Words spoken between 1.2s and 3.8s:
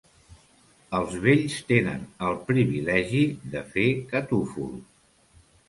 vells tenen el privilegi de